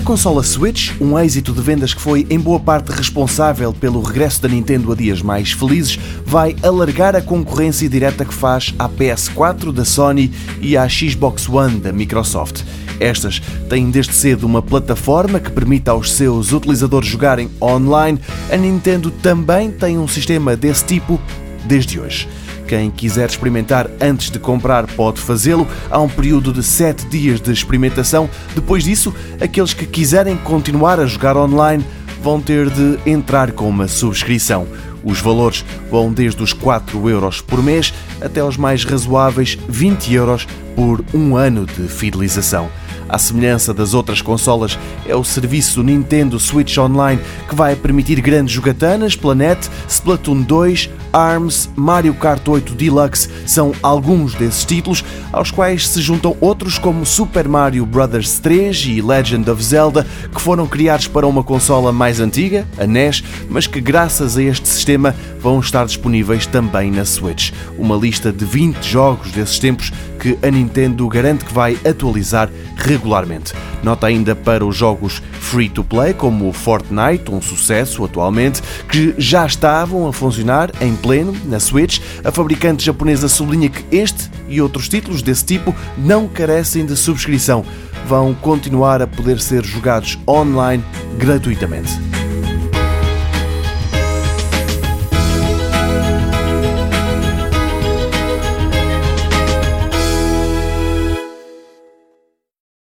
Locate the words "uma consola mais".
61.26-62.20